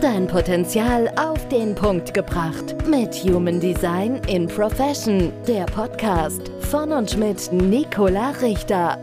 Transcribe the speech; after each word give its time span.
Dein 0.00 0.28
Potenzial 0.28 1.12
auf 1.16 1.48
den 1.48 1.74
Punkt 1.74 2.14
gebracht. 2.14 2.86
Mit 2.86 3.12
Human 3.24 3.58
Design 3.58 4.22
in 4.28 4.46
Profession. 4.46 5.32
Der 5.48 5.64
Podcast 5.64 6.52
von 6.60 6.92
und 6.92 7.16
mit 7.16 7.50
Nicola 7.50 8.30
Richter. 8.30 9.02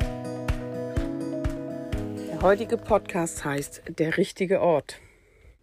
Der 2.29 2.41
heutige 2.41 2.77
Podcast 2.77 3.43
heißt 3.43 3.81
Der 3.97 4.15
richtige 4.15 4.61
Ort. 4.61 5.01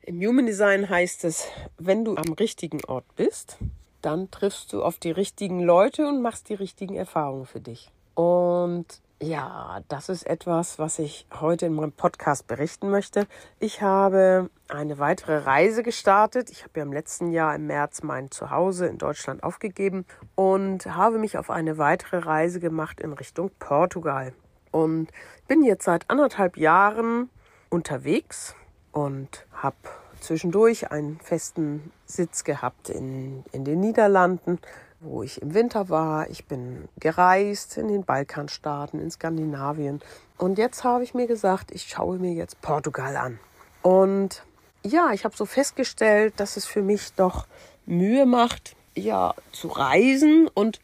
Im 0.02 0.20
Human 0.20 0.44
Design 0.44 0.90
heißt 0.90 1.24
es, 1.24 1.48
wenn 1.78 2.04
du 2.04 2.16
am 2.16 2.34
richtigen 2.34 2.84
Ort 2.84 3.06
bist, 3.16 3.56
dann 4.02 4.30
triffst 4.30 4.74
du 4.74 4.82
auf 4.82 4.98
die 4.98 5.12
richtigen 5.12 5.60
Leute 5.60 6.06
und 6.06 6.20
machst 6.20 6.50
die 6.50 6.54
richtigen 6.54 6.96
Erfahrungen 6.96 7.46
für 7.46 7.60
dich. 7.60 7.90
Und 8.14 8.84
ja, 9.22 9.80
das 9.88 10.08
ist 10.08 10.26
etwas, 10.26 10.80
was 10.80 10.98
ich 10.98 11.26
heute 11.40 11.66
in 11.66 11.74
meinem 11.74 11.92
Podcast 11.92 12.48
berichten 12.48 12.90
möchte. 12.90 13.28
Ich 13.60 13.80
habe 13.80 14.50
eine 14.68 14.98
weitere 14.98 15.38
Reise 15.38 15.84
gestartet. 15.84 16.50
Ich 16.50 16.64
habe 16.64 16.80
ja 16.80 16.82
im 16.82 16.92
letzten 16.92 17.30
Jahr 17.30 17.54
im 17.54 17.68
März 17.68 18.02
mein 18.02 18.32
Zuhause 18.32 18.86
in 18.86 18.98
Deutschland 18.98 19.44
aufgegeben 19.44 20.06
und 20.34 20.86
habe 20.86 21.18
mich 21.18 21.38
auf 21.38 21.50
eine 21.50 21.78
weitere 21.78 22.18
Reise 22.18 22.58
gemacht 22.58 23.00
in 23.00 23.12
Richtung 23.12 23.52
Portugal. 23.60 24.32
Und 24.72 25.12
bin 25.46 25.62
jetzt 25.62 25.84
seit 25.84 26.10
anderthalb 26.10 26.56
Jahren 26.56 27.30
unterwegs 27.70 28.56
und 28.90 29.46
habe 29.52 29.76
zwischendurch 30.18 30.90
einen 30.90 31.20
festen 31.20 31.92
Sitz 32.06 32.42
gehabt 32.42 32.88
in, 32.88 33.44
in 33.52 33.64
den 33.64 33.78
Niederlanden, 33.78 34.58
wo 35.02 35.22
ich 35.22 35.42
im 35.42 35.54
Winter 35.54 35.88
war. 35.88 36.30
Ich 36.30 36.46
bin 36.46 36.88
gereist 36.98 37.76
in 37.76 37.88
den 37.88 38.04
Balkanstaaten, 38.04 39.00
in 39.00 39.10
Skandinavien. 39.10 40.00
Und 40.38 40.58
jetzt 40.58 40.84
habe 40.84 41.04
ich 41.04 41.14
mir 41.14 41.26
gesagt, 41.26 41.70
ich 41.72 41.88
schaue 41.88 42.18
mir 42.18 42.32
jetzt 42.32 42.60
Portugal 42.62 43.16
an. 43.16 43.38
Und 43.82 44.44
ja, 44.84 45.10
ich 45.12 45.24
habe 45.24 45.36
so 45.36 45.44
festgestellt, 45.44 46.34
dass 46.38 46.56
es 46.56 46.66
für 46.66 46.82
mich 46.82 47.12
doch 47.14 47.46
Mühe 47.86 48.26
macht, 48.26 48.76
ja, 48.94 49.34
zu 49.52 49.68
reisen 49.68 50.48
und 50.52 50.80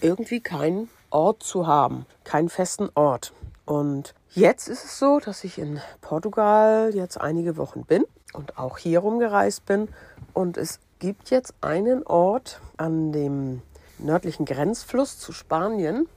irgendwie 0.00 0.40
keinen 0.40 0.88
Ort 1.10 1.42
zu 1.42 1.66
haben, 1.66 2.06
keinen 2.24 2.48
festen 2.48 2.90
Ort. 2.94 3.32
Und 3.64 4.14
jetzt 4.30 4.68
ist 4.68 4.84
es 4.84 4.98
so, 4.98 5.20
dass 5.20 5.44
ich 5.44 5.58
in 5.58 5.80
Portugal 6.00 6.90
jetzt 6.94 7.20
einige 7.20 7.56
Wochen 7.56 7.84
bin 7.84 8.04
und 8.32 8.58
auch 8.58 8.78
hier 8.78 9.00
rumgereist 9.00 9.66
bin. 9.66 9.88
Und 10.32 10.56
es 10.56 10.80
gibt 10.98 11.30
jetzt 11.30 11.54
einen 11.60 12.02
Ort 12.04 12.60
an 12.76 13.12
dem 13.12 13.62
nördlichen 13.98 14.44
Grenzfluss 14.44 15.18
zu 15.18 15.32
Spanien. 15.32 16.08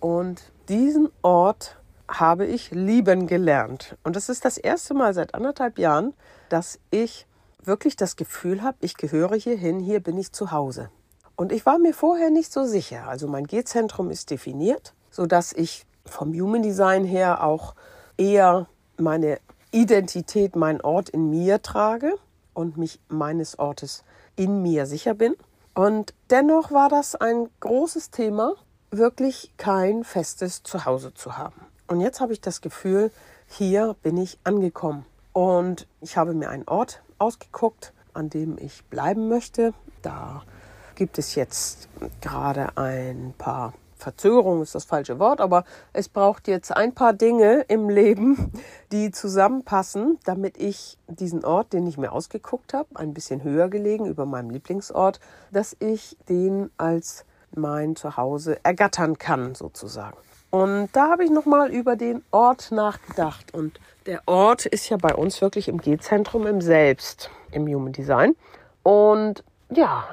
Und 0.00 0.42
diesen 0.68 1.10
Ort 1.22 1.76
habe 2.08 2.46
ich 2.46 2.70
lieben 2.70 3.26
gelernt. 3.26 3.96
Und 4.02 4.16
das 4.16 4.28
ist 4.28 4.44
das 4.44 4.58
erste 4.58 4.94
Mal 4.94 5.14
seit 5.14 5.34
anderthalb 5.34 5.78
Jahren, 5.78 6.14
dass 6.48 6.78
ich 6.90 7.26
wirklich 7.62 7.96
das 7.96 8.16
Gefühl 8.16 8.62
habe, 8.62 8.78
ich 8.80 8.96
gehöre 8.96 9.36
hierhin, 9.36 9.80
hier 9.80 10.00
bin 10.00 10.18
ich 10.18 10.32
zu 10.32 10.50
Hause. 10.50 10.90
Und 11.36 11.52
ich 11.52 11.64
war 11.66 11.78
mir 11.78 11.94
vorher 11.94 12.30
nicht 12.30 12.52
so 12.52 12.64
sicher. 12.64 13.06
Also 13.06 13.28
mein 13.28 13.46
G-Zentrum 13.46 14.10
ist 14.10 14.30
definiert, 14.30 14.94
sodass 15.10 15.52
ich 15.52 15.86
vom 16.04 16.32
Human 16.32 16.62
Design 16.62 17.04
her 17.04 17.44
auch 17.44 17.74
eher 18.16 18.66
meine 18.96 19.38
Identität, 19.70 20.56
meinen 20.56 20.80
Ort 20.80 21.08
in 21.10 21.30
mir 21.30 21.62
trage 21.62 22.14
und 22.54 22.76
mich 22.76 23.00
meines 23.08 23.58
Ortes 23.58 24.04
in 24.36 24.62
mir 24.62 24.86
sicher 24.86 25.14
bin. 25.14 25.34
Und 25.74 26.14
dennoch 26.30 26.72
war 26.72 26.88
das 26.88 27.14
ein 27.14 27.48
großes 27.60 28.10
Thema, 28.10 28.54
wirklich 28.90 29.52
kein 29.56 30.04
festes 30.04 30.62
Zuhause 30.62 31.14
zu 31.14 31.38
haben. 31.38 31.66
Und 31.86 32.00
jetzt 32.00 32.20
habe 32.20 32.32
ich 32.32 32.40
das 32.40 32.60
Gefühl, 32.60 33.10
hier 33.46 33.96
bin 34.02 34.16
ich 34.16 34.38
angekommen. 34.44 35.04
Und 35.32 35.86
ich 36.00 36.16
habe 36.16 36.34
mir 36.34 36.50
einen 36.50 36.66
Ort 36.66 37.02
ausgeguckt, 37.18 37.92
an 38.14 38.30
dem 38.30 38.58
ich 38.58 38.84
bleiben 38.84 39.28
möchte. 39.28 39.74
Da 40.02 40.42
gibt 40.94 41.18
es 41.18 41.34
jetzt 41.34 41.88
gerade 42.20 42.76
ein 42.76 43.34
paar 43.38 43.72
Verzögerung 44.00 44.62
ist 44.62 44.74
das 44.74 44.84
falsche 44.84 45.18
Wort, 45.18 45.40
aber 45.40 45.64
es 45.92 46.08
braucht 46.08 46.48
jetzt 46.48 46.76
ein 46.76 46.94
paar 46.94 47.12
Dinge 47.12 47.64
im 47.68 47.88
Leben, 47.88 48.52
die 48.92 49.10
zusammenpassen, 49.10 50.18
damit 50.24 50.56
ich 50.58 50.98
diesen 51.06 51.44
Ort, 51.44 51.72
den 51.72 51.86
ich 51.86 51.98
mir 51.98 52.12
ausgeguckt 52.12 52.74
habe, 52.74 52.88
ein 52.94 53.14
bisschen 53.14 53.44
höher 53.44 53.68
gelegen 53.68 54.06
über 54.06 54.26
meinem 54.26 54.50
Lieblingsort, 54.50 55.20
dass 55.52 55.76
ich 55.78 56.16
den 56.28 56.70
als 56.76 57.24
mein 57.54 57.96
Zuhause 57.96 58.58
ergattern 58.64 59.18
kann, 59.18 59.54
sozusagen. 59.54 60.16
Und 60.50 60.88
da 60.92 61.10
habe 61.10 61.24
ich 61.24 61.30
nochmal 61.30 61.70
über 61.70 61.94
den 61.94 62.24
Ort 62.32 62.72
nachgedacht. 62.72 63.54
Und 63.54 63.78
der 64.06 64.22
Ort 64.26 64.66
ist 64.66 64.88
ja 64.88 64.96
bei 64.96 65.14
uns 65.14 65.40
wirklich 65.40 65.68
im 65.68 65.78
G-Zentrum, 65.78 66.46
im 66.46 66.60
Selbst, 66.60 67.30
im 67.52 67.68
Human 67.68 67.92
Design. 67.92 68.34
Und 68.82 69.44
ja, 69.70 70.04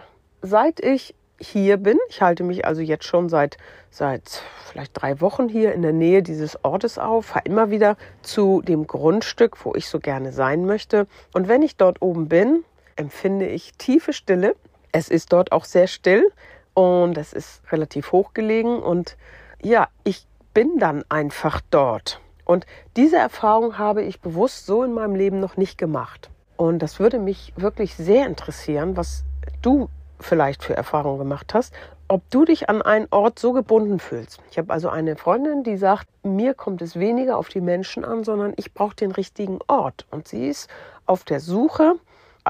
seit 0.41 0.79
ich 0.79 1.15
hier 1.39 1.77
bin. 1.77 1.97
Ich 2.09 2.21
halte 2.21 2.43
mich 2.43 2.65
also 2.65 2.81
jetzt 2.81 3.05
schon 3.05 3.29
seit, 3.29 3.57
seit 3.89 4.41
vielleicht 4.65 5.01
drei 5.01 5.21
Wochen 5.21 5.49
hier 5.49 5.73
in 5.73 5.81
der 5.81 5.93
Nähe 5.93 6.23
dieses 6.23 6.63
Ortes 6.63 6.97
auf, 6.97 7.27
fahre 7.27 7.45
immer 7.45 7.71
wieder 7.71 7.97
zu 8.21 8.61
dem 8.61 8.87
Grundstück, 8.87 9.63
wo 9.65 9.75
ich 9.75 9.87
so 9.87 9.99
gerne 9.99 10.31
sein 10.31 10.65
möchte. 10.65 11.07
Und 11.33 11.47
wenn 11.47 11.61
ich 11.61 11.75
dort 11.75 12.01
oben 12.01 12.27
bin, 12.27 12.63
empfinde 12.95 13.47
ich 13.47 13.73
tiefe 13.73 14.13
Stille. 14.13 14.55
Es 14.91 15.09
ist 15.09 15.33
dort 15.33 15.51
auch 15.51 15.65
sehr 15.65 15.87
still 15.87 16.31
und 16.73 17.17
es 17.17 17.33
ist 17.33 17.61
relativ 17.71 18.11
hoch 18.11 18.33
gelegen 18.33 18.79
und 18.79 19.17
ja, 19.61 19.87
ich 20.03 20.27
bin 20.53 20.79
dann 20.79 21.03
einfach 21.09 21.61
dort. 21.69 22.19
Und 22.45 22.65
diese 22.95 23.17
Erfahrung 23.17 23.77
habe 23.77 24.03
ich 24.03 24.21
bewusst 24.21 24.65
so 24.65 24.83
in 24.83 24.93
meinem 24.93 25.15
Leben 25.15 25.39
noch 25.39 25.57
nicht 25.57 25.77
gemacht. 25.77 26.29
Und 26.55 26.79
das 26.79 26.99
würde 26.99 27.19
mich 27.19 27.53
wirklich 27.55 27.95
sehr 27.95 28.25
interessieren, 28.25 28.97
was 28.97 29.23
du 29.61 29.89
vielleicht 30.19 30.63
für 30.63 30.75
Erfahrungen 30.75 31.19
gemacht 31.19 31.53
hast, 31.53 31.73
ob 32.07 32.29
du 32.29 32.45
dich 32.45 32.69
an 32.69 32.81
einen 32.81 33.07
Ort 33.11 33.39
so 33.39 33.51
gebunden 33.53 33.99
fühlst. 33.99 34.39
Ich 34.49 34.57
habe 34.57 34.71
also 34.71 34.89
eine 34.89 35.15
Freundin, 35.17 35.63
die 35.63 35.77
sagt, 35.77 36.07
mir 36.23 36.53
kommt 36.53 36.81
es 36.81 36.97
weniger 36.97 37.37
auf 37.37 37.49
die 37.49 37.61
Menschen 37.61 38.05
an, 38.05 38.23
sondern 38.23 38.53
ich 38.55 38.73
brauche 38.73 38.95
den 38.95 39.11
richtigen 39.11 39.59
Ort. 39.67 40.05
Und 40.11 40.27
sie 40.27 40.47
ist 40.47 40.69
auf 41.05 41.23
der 41.23 41.39
Suche 41.39 41.95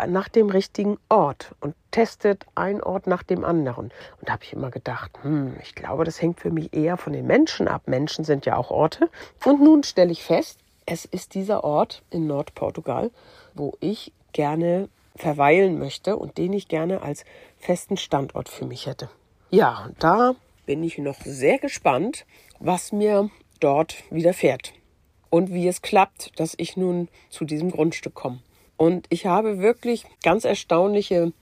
nach 0.06 0.28
dem 0.28 0.50
richtigen 0.50 1.00
Ort 1.10 1.56
und 1.60 1.74
testet 1.90 2.46
einen 2.54 2.82
Ort 2.84 3.08
nach 3.08 3.24
dem 3.24 3.44
anderen. 3.44 3.86
Und 4.20 4.30
da 4.30 4.34
habe 4.34 4.44
ich 4.44 4.54
immer 4.54 4.70
gedacht, 4.70 5.12
hm, 5.24 5.56
ich 5.64 5.74
glaube, 5.74 6.04
das 6.04 6.22
hängt 6.22 6.40
für 6.40 6.52
mich 6.52 6.74
eher 6.74 6.98
von 6.98 7.14
den 7.14 7.26
Menschen 7.26 7.68
ab. 7.68 7.84
Menschen 7.88 8.24
sind 8.24 8.46
ja 8.46 8.58
auch 8.58 8.70
Orte. 8.70 9.10
Und 9.44 9.62
nun 9.64 9.82
stelle 9.82 10.12
ich 10.12 10.24
fest, 10.24 10.60
es 10.86 11.06
ist 11.06 11.34
dieser 11.34 11.64
Ort 11.64 12.04
in 12.12 12.28
Nordportugal, 12.28 13.10
wo 13.56 13.76
ich 13.80 14.14
gerne 14.34 14.90
verweilen 15.18 15.80
möchte 15.80 16.16
und 16.16 16.38
den 16.38 16.54
ich 16.54 16.68
gerne 16.68 17.02
als 17.02 17.26
festen 17.58 17.98
Standort 17.98 18.50
für 18.50 18.66
mich 18.66 18.86
hätte. 18.86 19.10
Ja, 19.50 19.90
da 20.00 20.36
bin 20.66 20.84
ich 20.84 20.98
noch 20.98 21.22
sehr 21.22 21.60
gespannt, 21.60 22.26
was 22.60 22.92
mir 22.92 23.30
dort 23.60 23.96
widerfährt 24.10 24.74
und 25.30 25.54
wie 25.54 25.68
es 25.68 25.82
klappt, 25.82 26.40
dass 26.40 26.54
ich 26.58 26.78
nun 26.78 27.10
zu 27.30 27.46
diesem 27.46 27.72
Grundstück 27.72 28.14
komme. 28.14 28.40
Und 28.78 29.08
ich 29.10 29.26
habe 29.26 29.60
wirklich 29.60 30.06
ganz 30.24 30.46
erstaunliche 30.46 31.34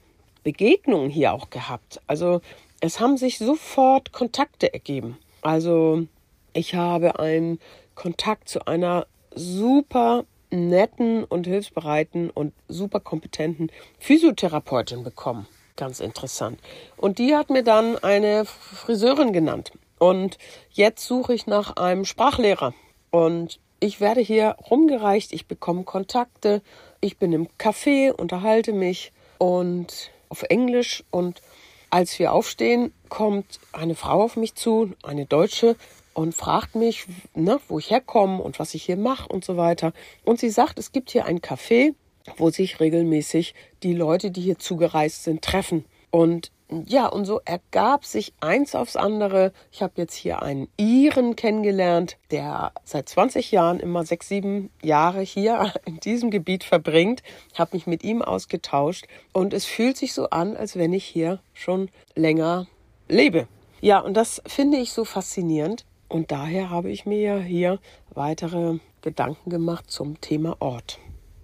Begegnungen 0.42 1.10
hier 1.10 1.32
auch 1.32 1.50
gehabt. 1.50 2.00
Also 2.06 2.40
es 2.80 3.00
haben 3.00 3.16
sich 3.16 3.38
sofort 3.38 4.12
Kontakte 4.12 4.72
ergeben. 4.72 5.18
Also 5.42 6.06
ich 6.52 6.74
habe 6.74 7.18
einen 7.18 7.58
Kontakt 7.94 8.48
zu 8.48 8.66
einer 8.66 9.06
super 9.34 10.24
netten 10.50 11.24
und 11.24 11.46
hilfsbereiten 11.46 12.30
und 12.30 12.52
super 12.68 13.00
kompetenten 13.00 13.70
Physiotherapeutin 13.98 15.04
bekommen. 15.04 15.46
Ganz 15.76 16.00
interessant. 16.00 16.58
Und 16.96 17.18
die 17.18 17.34
hat 17.34 17.50
mir 17.50 17.62
dann 17.62 17.98
eine 17.98 18.44
Friseurin 18.44 19.32
genannt. 19.32 19.72
Und 19.98 20.38
jetzt 20.70 21.06
suche 21.06 21.34
ich 21.34 21.46
nach 21.46 21.76
einem 21.76 22.04
Sprachlehrer. 22.04 22.74
Und 23.10 23.58
ich 23.80 24.00
werde 24.00 24.20
hier 24.20 24.56
rumgereicht, 24.70 25.32
ich 25.32 25.46
bekomme 25.46 25.84
Kontakte, 25.84 26.62
ich 27.00 27.18
bin 27.18 27.32
im 27.32 27.48
Café, 27.58 28.10
unterhalte 28.10 28.72
mich 28.72 29.12
und 29.38 30.10
auf 30.28 30.42
Englisch 30.44 31.04
und 31.10 31.42
als 31.90 32.18
wir 32.18 32.32
aufstehen, 32.32 32.92
kommt 33.08 33.60
eine 33.72 33.94
Frau 33.94 34.22
auf 34.22 34.36
mich 34.36 34.54
zu, 34.54 34.92
eine 35.02 35.24
Deutsche, 35.24 35.76
und 36.16 36.34
fragt 36.34 36.74
mich, 36.74 37.06
ne, 37.34 37.60
wo 37.68 37.78
ich 37.78 37.90
herkomme 37.90 38.42
und 38.42 38.58
was 38.58 38.72
ich 38.72 38.84
hier 38.84 38.96
mache 38.96 39.28
und 39.28 39.44
so 39.44 39.58
weiter. 39.58 39.92
Und 40.24 40.40
sie 40.40 40.48
sagt, 40.48 40.78
es 40.78 40.90
gibt 40.90 41.10
hier 41.10 41.26
ein 41.26 41.40
Café, 41.40 41.94
wo 42.38 42.48
sich 42.48 42.80
regelmäßig 42.80 43.54
die 43.82 43.92
Leute, 43.92 44.30
die 44.30 44.40
hier 44.40 44.58
zugereist 44.58 45.24
sind, 45.24 45.42
treffen. 45.42 45.84
Und 46.10 46.52
ja, 46.86 47.06
und 47.06 47.26
so 47.26 47.42
ergab 47.44 48.06
sich 48.06 48.32
eins 48.40 48.74
aufs 48.74 48.96
andere. 48.96 49.52
Ich 49.70 49.82
habe 49.82 49.92
jetzt 49.96 50.14
hier 50.14 50.40
einen 50.40 50.68
Iren 50.78 51.36
kennengelernt, 51.36 52.16
der 52.30 52.72
seit 52.82 53.10
20 53.10 53.52
Jahren 53.52 53.78
immer 53.78 54.06
sechs, 54.06 54.28
sieben 54.28 54.70
Jahre 54.82 55.20
hier 55.20 55.74
in 55.84 56.00
diesem 56.00 56.30
Gebiet 56.30 56.64
verbringt. 56.64 57.22
Habe 57.58 57.76
mich 57.76 57.86
mit 57.86 58.02
ihm 58.04 58.22
ausgetauscht 58.22 59.06
und 59.34 59.52
es 59.52 59.66
fühlt 59.66 59.98
sich 59.98 60.14
so 60.14 60.30
an, 60.30 60.56
als 60.56 60.76
wenn 60.76 60.94
ich 60.94 61.04
hier 61.04 61.40
schon 61.52 61.90
länger 62.14 62.68
lebe. 63.06 63.48
Ja, 63.82 63.98
und 63.98 64.14
das 64.14 64.40
finde 64.46 64.78
ich 64.78 64.92
so 64.92 65.04
faszinierend. 65.04 65.84
Und 66.08 66.30
daher 66.30 66.70
habe 66.70 66.90
ich 66.90 67.06
mir 67.06 67.38
hier 67.40 67.78
weitere 68.14 68.78
Gedanken 69.02 69.50
gemacht 69.50 69.90
zum 69.90 70.20
Thema 70.20 70.56
Ort. 70.60 70.98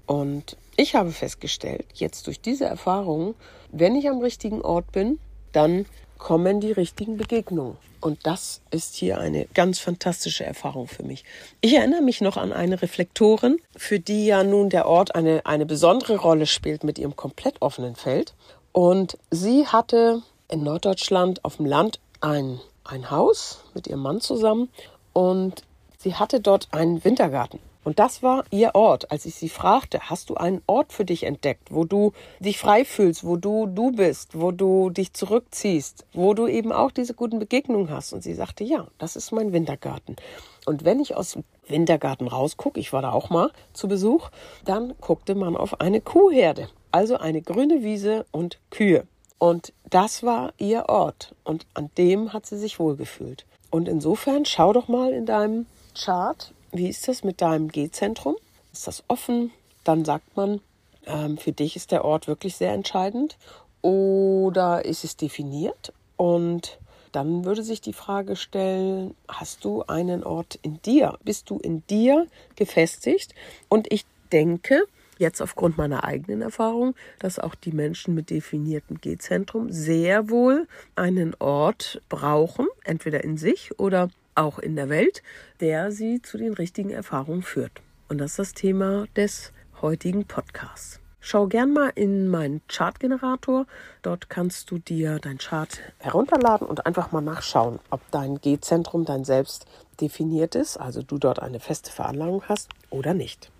Und 0.07 0.57
Ich 0.77 0.95
habe 0.95 1.11
festgestellt, 1.11 1.85
jetzt 1.95 2.27
durch 2.27 2.41
diese 2.41 2.65
Erfahrung, 2.65 3.35
wenn 3.71 3.95
ich 3.95 4.09
am 4.09 4.21
richtigen 4.21 4.63
Ort 4.63 4.91
bin, 4.91 5.19
dann 5.53 5.85
kommen 6.17 6.61
die 6.61 6.73
richtigen 6.73 7.19
Begegnungen. 7.19 7.77
Und 8.01 8.27
das 8.27 8.63
ist 8.71 8.95
hier 8.95 9.19
eine 9.19 9.47
ganz 9.55 9.79
fantastische 9.79 10.45
Erfahrung 10.45 10.89
für 10.89 11.03
mich. 11.03 11.25
Ich 11.61 11.75
erinnere 11.75 12.01
mich 12.01 12.21
noch 12.21 12.37
an 12.37 12.53
eine 12.53 12.81
Reflektorin, 12.81 13.59
für 13.77 14.01
die 14.01 14.27
ja 14.27 14.45
nun 14.45 14.71
der 14.71 14.87
Ort 14.87 15.15
eine, 15.15 15.45
eine 15.45 15.67
besondere 15.67 16.17
Rolle 16.17 16.47
spielt 16.47 16.85
mit 16.85 16.99
ihrem 16.99 17.17
komplett 17.17 17.61
offenen 17.61 17.95
Feld. 17.95 18.35
Und 18.73 19.19
sie 19.31 19.67
hatte 19.67 20.23
in 20.49 20.63
Norddeutschland 20.63 21.45
auf 21.45 21.59
dem 21.59 21.67
Land 21.67 22.01
ein, 22.21 22.61
ein 22.85 23.11
Haus 23.11 23.65
mit 23.75 23.87
ihrem 23.87 24.01
Mann 24.01 24.21
zusammen 24.21 24.69
und 25.13 25.63
sie 25.99 26.15
hatte 26.15 26.41
dort 26.41 26.69
einen 26.73 27.05
Wintergarten. 27.05 27.61
Und 27.85 27.99
das 27.99 28.23
war 28.23 28.45
ihr 28.51 28.75
Ort. 28.75 29.11
Als 29.11 29.27
ich 29.27 29.35
sie 29.35 29.49
fragte, 29.49 30.09
hast 30.09 30.31
du 30.31 30.37
einen 30.37 30.63
Ort 30.67 30.93
für 30.93 31.05
dich 31.05 31.25
entdeckt, 31.25 31.73
wo 31.73 31.85
du 31.85 32.13
dich 32.39 32.59
frei 32.59 32.85
fühlst, 32.85 33.25
wo 33.25 33.37
du 33.37 33.67
du 33.67 33.91
bist, 33.91 34.39
wo 34.39 34.53
du 34.53 34.91
dich 34.91 35.13
zurückziehst, 35.15 36.07
wo 36.13 36.33
du 36.35 36.47
eben 36.47 36.71
auch 36.71 36.93
diese 36.93 37.15
guten 37.15 37.41
Begegnungen 37.41 37.91
hast? 37.91 38.13
Und 38.13 38.23
sie 38.23 38.35
sagte, 38.35 38.63
ja, 38.63 38.87
das 38.99 39.17
ist 39.17 39.33
mein 39.33 39.53
Wintergarten. 39.53 40.17
Und 40.65 40.85
wenn 40.85 41.01
ich 41.01 41.17
aus 41.17 41.33
dem 41.33 41.45
Wintergarten 41.67 42.29
rausgucke, 42.29 42.79
ich 42.79 42.93
war 42.93 43.03
da 43.03 43.11
auch 43.11 43.31
mal 43.31 43.51
zu 43.73 43.89
Besuch, 43.89 44.31
dann 44.65 44.95
guckte 45.01 45.35
man 45.35 45.57
auf 45.57 45.81
eine 45.81 46.01
Kuhherde. 46.01 46.69
Also 46.93 47.17
eine 47.17 47.43
grüne 47.43 47.83
Wiese 47.83 48.27
und 48.31 48.61
Kühe. 48.71 49.07
Und 49.43 49.73
das 49.91 50.23
war 50.23 50.53
ihr 50.59 50.89
Ort. 50.89 51.35
Und 51.43 51.67
an 51.75 51.91
dem 51.99 52.33
hat 52.33 52.47
sie 52.47 52.57
sich 52.57 52.79
wohlgefühlt. 52.79 53.45
Und 53.71 53.89
insofern 53.89 54.45
schau 54.45 54.73
doch 54.73 54.87
mal 54.87 55.13
in 55.13 55.27
deinem 55.27 55.67
Chart, 55.99 56.55
wie 56.71 56.89
ist 56.89 57.09
das 57.09 57.25
mit 57.25 57.41
deinem 57.41 57.67
G-Zentrum? 57.67 58.37
Ist 58.73 58.87
das 58.87 59.03
offen? 59.09 59.51
Dann 59.83 60.05
sagt 60.05 60.37
man, 60.37 60.61
ähm, 61.07 61.39
für 61.39 61.51
dich 61.51 61.75
ist 61.75 61.91
der 61.91 62.05
Ort 62.05 62.29
wirklich 62.29 62.55
sehr 62.55 62.73
entscheidend. 62.73 63.37
Oder 63.81 64.85
ist 64.85 65.03
es 65.03 65.17
definiert? 65.17 65.93
Und 66.17 66.79
dann 67.11 67.45
würde 67.45 67.65
sich 67.65 67.81
die 67.81 67.95
Frage 67.95 68.37
stellen, 68.37 69.17
hast 69.27 69.65
du 69.65 69.83
einen 69.89 70.23
Ort 70.23 70.57
in 70.63 70.81
dir? 70.83 71.19
Bist 71.25 71.51
du 71.51 71.59
in 71.59 71.85
dir 71.89 72.29
gefestigt? 72.55 73.35
Und 73.69 73.93
ich 73.93 74.05
denke, 74.31 74.85
jetzt 75.19 75.41
aufgrund 75.41 75.79
meiner 75.79 76.05
eigenen 76.05 76.43
Erfahrung, 76.43 76.95
dass 77.19 77.39
auch 77.39 77.55
die 77.55 77.73
Menschen 77.73 78.15
mit 78.15 78.31
definiertem 78.31 79.01
G-Zentrum 79.01 79.71
sehr 79.71 80.31
wohl 80.31 80.67
einen 80.97 81.35
Ort 81.39 82.01
brauchen, 82.09 82.67
entweder 82.85 83.23
in 83.25 83.37
sich 83.37 83.79
oder 83.79 84.09
auch 84.35 84.59
in 84.59 84.77
der 84.77 84.89
Welt, 84.89 85.23
der 85.61 85.93
sie 85.93 86.23
zu 86.23 86.39
den 86.39 86.55
richtigen 86.55 86.91
Erfahrungen 86.91 87.43
führt. 87.43 87.83
Und 88.09 88.19
das 88.19 88.33
ist 88.33 88.39
das 88.39 88.55
Thema 88.55 89.07
des 89.17 89.53
heutigen 89.81 90.25
Podcasts. 90.27 91.01
Schau 91.25 91.47
gern 91.47 91.73
mal 91.73 91.93
in 91.95 92.29
meinen 92.29 92.63
Chartgenerator. 92.67 93.67
Dort 94.03 94.29
kannst 94.29 94.73
du 94.73 94.79
dir 94.79 95.21
dein 95.21 95.39
Chart 95.39 95.79
herunterladen 95.99 96.67
und 96.67 96.85
einfach 96.85 97.13
mal 97.13 97.21
nachschauen, 97.21 97.79
ob 97.91 98.01
dein 98.11 98.41
G-Zentrum 98.41 99.05
dein 99.05 99.25
Selbst 99.25 99.67
definiert 100.01 100.57
ist, 100.57 100.79
also 100.79 101.01
du 101.03 101.19
dort 101.19 101.39
eine 101.39 101.61
feste 101.61 101.93
Veranlagung 101.93 102.43
hast 102.49 102.71
oder 102.91 103.15
nicht. 103.15 103.53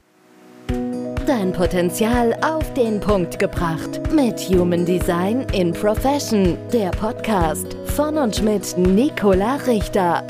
Dein 1.27 1.53
Potenzial 1.53 2.35
auf 2.43 2.75
den 2.75 2.99
Punkt 2.99 3.39
gebracht. 3.39 4.01
Mit 4.13 4.41
Human 4.41 4.85
Design 4.85 5.47
in 5.53 5.73
Profession. 5.73 6.59
Der 6.73 6.91
Podcast 6.91 7.77
von 7.85 8.19
und 8.19 8.43
mit 8.43 8.77
Nicola 8.77 9.57
Richter. 9.67 10.27